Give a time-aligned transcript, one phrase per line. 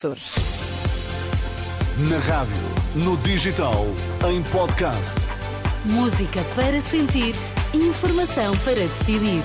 [0.00, 0.10] Na
[2.18, 2.54] rádio,
[2.94, 3.84] no digital,
[4.30, 5.16] em podcast.
[5.84, 7.34] Música para sentir,
[7.74, 9.42] informação para decidir.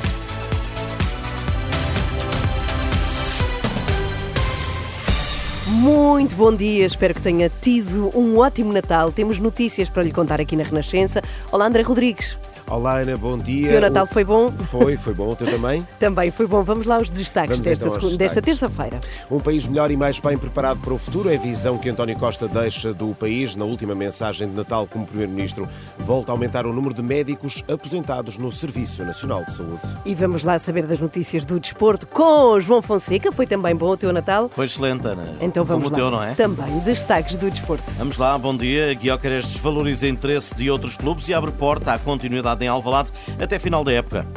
[5.66, 9.12] Muito bom dia, espero que tenha tido um ótimo Natal.
[9.12, 11.24] Temos notícias para lhe contar aqui na Renascença.
[11.52, 12.38] Olá, André Rodrigues.
[12.68, 13.66] Olá Ana, bom dia.
[13.68, 14.50] O teu Natal foi bom?
[14.50, 15.30] Foi, foi bom.
[15.32, 15.86] O teu também?
[16.00, 16.64] Também foi bom.
[16.64, 19.00] Vamos lá aos destaques Vamos desta, então desta terça-feira.
[19.30, 22.18] Um país melhor e mais bem preparado para o futuro é a visão que António
[22.18, 23.56] Costa deixa do país.
[23.56, 25.68] Na última mensagem de Natal como Primeiro-Ministro,
[26.00, 29.82] volta a aumentar o número de médicos aposentados no Serviço Nacional de Saúde.
[30.06, 33.32] E vamos lá saber das notícias do desporto com João Fonseca.
[33.32, 34.50] Foi também bom o teu Natal?
[34.50, 35.36] Foi excelente, Ana.
[35.42, 36.08] Então vamos Como lá.
[36.08, 36.34] o teu, não é?
[36.34, 37.94] Também destaques do desporto.
[37.98, 38.94] Vamos lá, bom dia.
[38.94, 43.84] Guiócaras desvaloriza interesse de outros clubes e abre porta à continuidade em Alvalade até final
[43.84, 44.28] da época.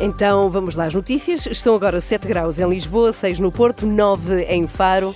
[0.00, 1.46] Então vamos lá às notícias.
[1.46, 5.14] Estão agora 7 graus em Lisboa, 6 no Porto, 9 em Faro.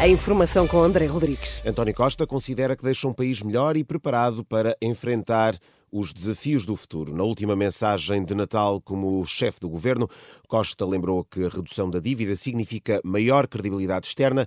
[0.00, 1.60] A informação com André Rodrigues.
[1.64, 5.58] António Costa considera que deixa um país melhor e preparado para enfrentar
[5.90, 7.14] os desafios do futuro.
[7.14, 10.08] Na última mensagem de Natal como chefe do governo,
[10.46, 14.46] Costa lembrou que a redução da dívida significa maior credibilidade externa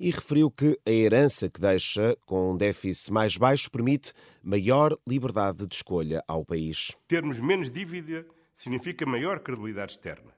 [0.00, 5.66] e referiu que a herança que deixa com um déficit mais baixo permite maior liberdade
[5.66, 6.96] de escolha ao país.
[7.06, 10.32] Termos menos dívida significa maior credibilidade externa.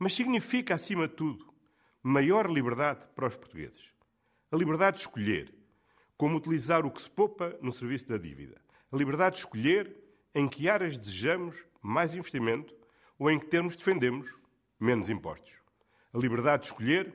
[0.00, 1.46] Mas significa, acima de tudo,
[2.02, 3.92] maior liberdade para os portugueses.
[4.50, 5.54] A liberdade de escolher
[6.16, 8.60] como utilizar o que se poupa no serviço da dívida.
[8.90, 9.96] A liberdade de escolher
[10.34, 12.74] em que áreas desejamos mais investimento
[13.16, 14.26] ou em que termos defendemos
[14.80, 15.52] menos impostos.
[16.12, 17.14] A liberdade de escolher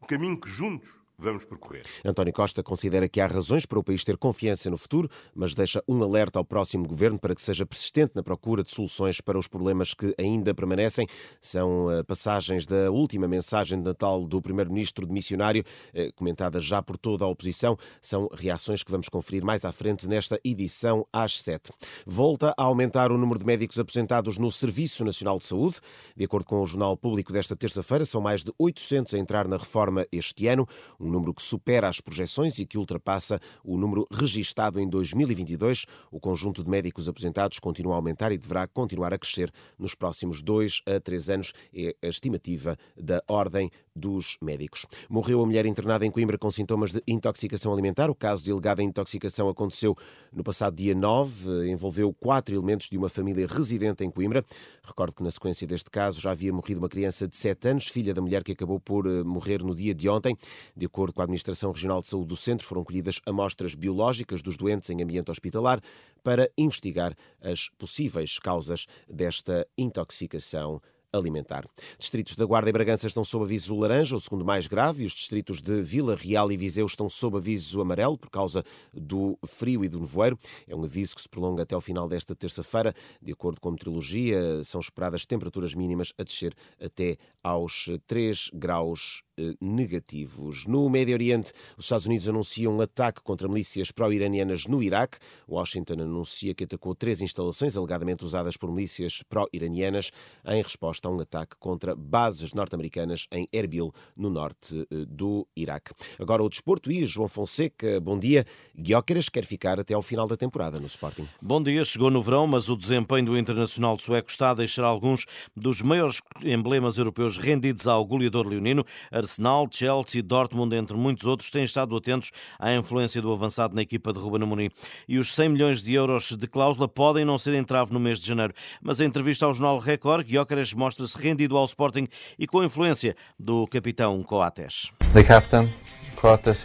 [0.00, 1.82] o caminho que juntos vamos percorrer.
[2.04, 5.82] António Costa considera que há razões para o país ter confiança no futuro, mas deixa
[5.88, 9.48] um alerta ao próximo governo para que seja persistente na procura de soluções para os
[9.48, 11.06] problemas que ainda permanecem.
[11.40, 15.64] São eh, passagens da última mensagem de Natal do primeiro-ministro de missionário,
[15.94, 17.76] eh, comentada já por toda a oposição.
[18.00, 21.72] São reações que vamos conferir mais à frente nesta edição às sete.
[22.06, 25.78] Volta a aumentar o número de médicos aposentados no Serviço Nacional de Saúde.
[26.14, 29.56] De acordo com o Jornal Público desta terça-feira, são mais de 800 a entrar na
[29.56, 30.66] reforma este ano,
[31.06, 35.86] número que supera as projeções e que ultrapassa o número registado em 2022.
[36.10, 40.42] O conjunto de médicos aposentados continua a aumentar e deverá continuar a crescer nos próximos
[40.42, 44.86] dois a três anos, é a estimativa da Ordem dos Médicos.
[45.08, 48.10] Morreu a mulher internada em Coimbra com sintomas de intoxicação alimentar.
[48.10, 49.96] O caso de alegada intoxicação aconteceu
[50.32, 54.44] no passado dia 9, envolveu quatro elementos de uma família residente em Coimbra.
[54.84, 58.12] Recordo que na sequência deste caso já havia morrido uma criança de 7 anos, filha
[58.12, 60.36] da mulher que acabou por eh, morrer no dia de ontem.
[60.76, 64.56] De acordo com a Administração Regional de Saúde do Centro, foram colhidas amostras biológicas dos
[64.56, 65.78] doentes em ambiente hospitalar
[66.24, 70.80] para investigar as possíveis causas desta intoxicação
[71.12, 71.64] alimentar.
[71.98, 75.12] Distritos da Guarda e Bragança estão sob aviso laranja, o segundo mais grave, e os
[75.12, 79.88] distritos de Vila Real e Viseu estão sob aviso amarelo por causa do frio e
[79.88, 80.38] do nevoeiro.
[80.66, 82.94] É um aviso que se prolonga até ao final desta terça-feira.
[83.22, 89.22] De acordo com a meteorologia, são esperadas temperaturas mínimas a descer até aos 3 graus
[89.38, 90.66] eh, negativos.
[90.66, 95.18] No Médio Oriente, os Estados Unidos anunciam um ataque contra milícias pró-iranianas no Iraque.
[95.48, 100.10] Washington anuncia que atacou três instalações alegadamente usadas por milícias pró-iranianas
[100.46, 105.92] em resposta a um ataque contra bases norte-americanas em Erbil, no norte eh, do Iraque.
[106.18, 108.46] Agora o desporto e João Fonseca, bom dia.
[108.76, 111.26] Guiócaras quer ficar até ao final da temporada no Sporting.
[111.40, 115.26] Bom dia, chegou no verão, mas o desempenho do internacional sueco está a deixar alguns
[115.54, 118.84] dos maiores emblemas europeus rendidos ao goleador leonino.
[119.10, 124.12] Arsenal, Chelsea, Dortmund, entre muitos outros, têm estado atentos à influência do avançado na equipa
[124.12, 124.70] de Ruben Amorim.
[125.08, 128.26] E os 100 milhões de euros de cláusula podem não ser entrave no mês de
[128.26, 128.52] janeiro.
[128.82, 132.06] Mas em entrevista ao jornal Record, Guiócaras mostra-se rendido ao Sporting
[132.38, 134.92] e com a influência do capitão Coates.
[135.12, 135.68] the captain,
[136.14, 136.64] Coates,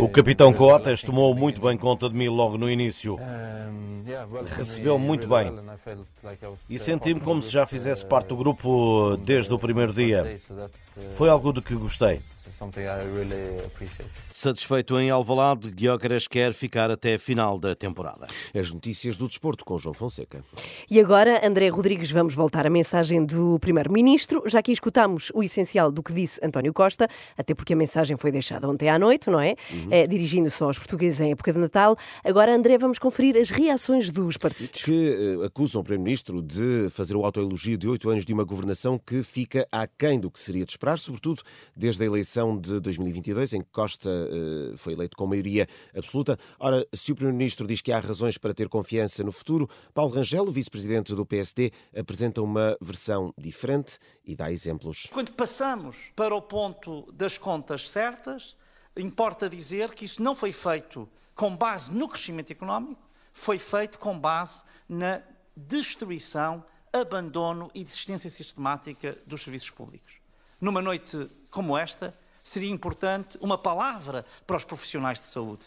[0.00, 3.14] O capitão Coates tomou muito bem conta de mim logo no início.
[3.14, 5.52] Um, yeah, welcomed me recebeu muito bem.
[6.68, 10.36] E senti-me como se já fizesse parte do grupo desde o primeiro dia.
[11.14, 12.20] Foi algo de que gostei.
[14.30, 18.26] Satisfeito em Alvalade, Guiócaras quer ficar até a final da temporada.
[18.54, 20.42] As notícias do desporto com João Fonseca.
[20.90, 24.42] E agora, André Rodrigues, vamos voltar à mensagem do Primeiro-Ministro.
[24.46, 27.06] Já que escutámos o essencial do que disse António Costa,
[27.36, 29.54] até porque a mensagem foi deixada ontem à noite, não é?
[29.90, 31.96] é Dirigindo-se aos portugueses em época de Natal.
[32.24, 34.82] Agora, André, vamos conferir as reações dos partidos.
[34.82, 38.98] Que uh, acusam o Primeiro-Ministro de fazer o autoelogio de oito anos de uma governação
[38.98, 41.42] que fica aquém do que seria de esperar, sobretudo
[41.76, 46.38] desde a eleição de 2022, em que Costa uh, foi eleito com maioria absoluta.
[46.58, 50.50] Ora, se o Primeiro-Ministro diz que há razões para ter confiança no futuro, Paulo Rangel,
[50.50, 55.08] vice-presidente do PSD, apresenta uma versão diferente e dá exemplos.
[55.12, 58.56] Quando passamos para o ponto das contas certas,
[59.00, 63.00] importa dizer que isso não foi feito com base no crescimento económico,
[63.32, 65.22] foi feito com base na
[65.56, 70.14] destruição, abandono e desistência sistemática dos serviços públicos.
[70.60, 75.64] Numa noite como esta, seria importante uma palavra para os profissionais de saúde.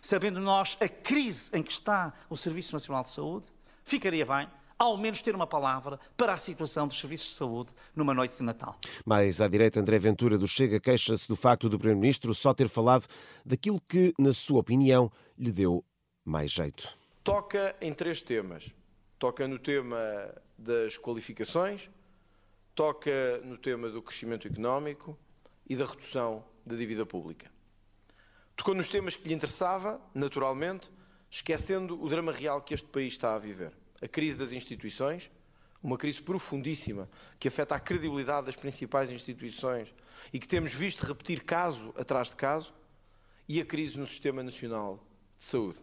[0.00, 3.46] Sabendo nós a crise em que está o Serviço Nacional de Saúde,
[3.84, 4.48] ficaria bem
[4.82, 8.42] ao menos ter uma palavra para a situação dos serviços de saúde numa noite de
[8.42, 8.76] Natal.
[9.06, 13.06] Mais à direita, André Ventura do Chega queixa-se do facto do Primeiro-Ministro só ter falado
[13.46, 15.08] daquilo que, na sua opinião,
[15.38, 15.84] lhe deu
[16.24, 16.98] mais jeito.
[17.22, 18.74] Toca em três temas.
[19.20, 21.88] Toca no tema das qualificações,
[22.74, 25.16] toca no tema do crescimento económico
[25.70, 27.48] e da redução da dívida pública.
[28.56, 30.90] Tocou nos temas que lhe interessava, naturalmente,
[31.30, 33.72] esquecendo o drama real que este país está a viver
[34.02, 35.30] a crise das instituições,
[35.82, 37.08] uma crise profundíssima
[37.38, 39.94] que afeta a credibilidade das principais instituições
[40.32, 42.74] e que temos visto repetir caso atrás de caso,
[43.48, 45.04] e a crise no Sistema Nacional
[45.36, 45.78] de Saúde.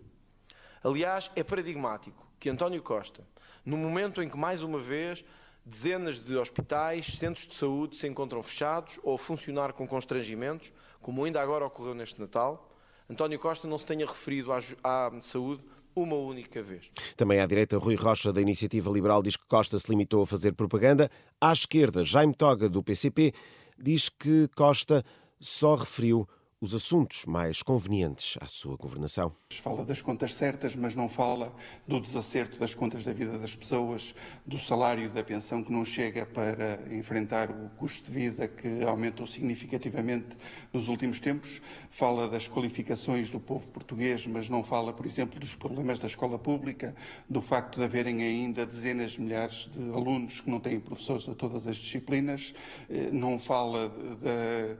[0.84, 3.28] Aliás, é paradigmático que António Costa,
[3.66, 5.26] no momento em que, mais uma vez,
[5.66, 10.72] dezenas de hospitais, centros de saúde se encontram fechados ou a funcionar com constrangimentos,
[11.02, 12.74] como ainda agora ocorreu neste Natal,
[13.10, 16.92] António Costa não se tenha referido à, à saúde uma única vez.
[17.16, 20.54] Também à direita, Rui Rocha, da Iniciativa Liberal, diz que Costa se limitou a fazer
[20.54, 21.10] propaganda.
[21.40, 23.34] À esquerda, Jaime Toga, do PCP,
[23.78, 25.04] diz que Costa
[25.40, 26.28] só referiu
[26.62, 29.34] os assuntos mais convenientes à sua governação.
[29.54, 31.56] Fala das contas certas, mas não fala
[31.88, 34.14] do desacerto das contas da vida das pessoas,
[34.46, 39.26] do salário da pensão que não chega para enfrentar o custo de vida que aumentou
[39.26, 40.36] significativamente
[40.74, 41.62] nos últimos tempos.
[41.90, 46.38] Fala das qualificações do povo português, mas não fala, por exemplo, dos problemas da escola
[46.38, 46.94] pública,
[47.30, 51.34] do facto de haverem ainda dezenas de milhares de alunos que não têm professores a
[51.34, 52.54] todas as disciplinas.
[52.90, 54.78] Eh, não fala da, eh,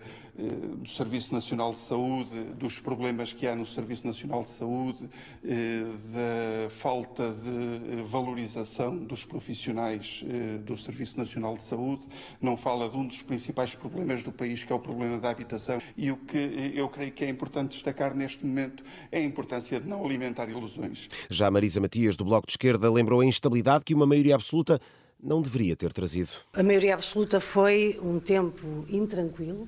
[0.78, 5.10] do Serviço Nacional Nacional de Saúde, dos problemas que há no Serviço Nacional de Saúde,
[5.44, 5.84] eh,
[6.14, 12.06] da falta de valorização dos profissionais eh, do Serviço Nacional de Saúde,
[12.42, 15.80] não fala de um dos principais problemas do país, que é o problema da habitação.
[15.98, 19.88] E o que eu creio que é importante destacar neste momento é a importância de
[19.88, 21.10] não alimentar ilusões.
[21.30, 24.80] Já Marisa Matias, do Bloco de Esquerda, lembrou a instabilidade que uma maioria absoluta
[25.22, 26.30] não deveria ter trazido.
[26.54, 29.68] A maioria absoluta foi um tempo intranquilo,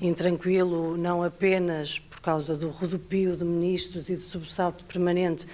[0.00, 5.46] intranquilo não apenas por causa do rodopio de ministros e do sobressalto permanente,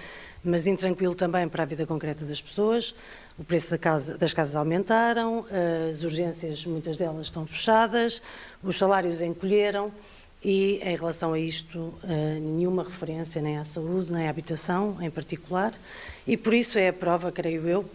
[0.43, 2.93] mas intranquilo também para a vida concreta das pessoas.
[3.37, 5.45] O preço da casa, das casas aumentaram,
[5.91, 8.21] as urgências, muitas delas estão fechadas,
[8.61, 9.91] os salários encolheram
[10.43, 15.09] e, em relação a isto, eh, nenhuma referência nem à saúde, nem à habitação em
[15.09, 15.73] particular.
[16.27, 17.85] E por isso é a prova, creio eu,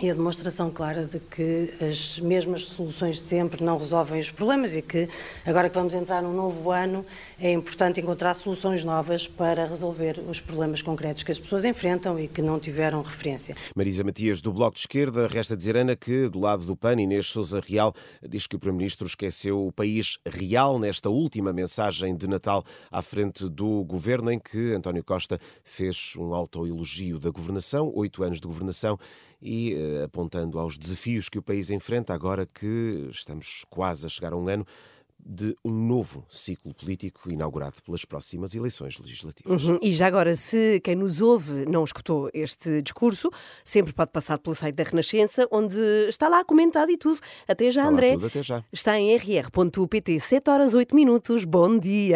[0.00, 4.76] e a demonstração clara de que as mesmas soluções de sempre não resolvem os problemas
[4.76, 5.08] e que,
[5.46, 7.04] agora que vamos entrar num novo ano,
[7.40, 12.28] é importante encontrar soluções novas para resolver os problemas concretos que as pessoas enfrentam e
[12.28, 13.56] que não tiveram referência.
[13.74, 17.26] Marisa Matias, do Bloco de Esquerda, resta dizer, Ana, que do lado do PAN, Inês
[17.28, 17.94] Souza Real
[18.28, 23.48] diz que o Primeiro-Ministro esqueceu o país real nesta última mensagem de Natal à frente
[23.48, 28.98] do governo, em que António Costa fez um autoelogio da governação, oito anos de governação,
[29.40, 34.32] e eh, apontando aos desafios que o país enfrenta agora que estamos quase a chegar
[34.32, 34.66] a um ano
[35.28, 39.64] de um novo ciclo político inaugurado pelas próximas eleições legislativas.
[39.64, 39.78] Uhum.
[39.82, 43.28] E já agora, se quem nos ouve não escutou este discurso,
[43.64, 45.76] sempre pode passar pelo site da Renascença, onde
[46.08, 47.18] está lá comentado e tudo.
[47.48, 48.12] Até já, está André.
[48.12, 48.64] Tudo, até já.
[48.72, 51.44] Está em rr.pt, 7 horas 8 minutos.
[51.44, 52.14] Bom dia.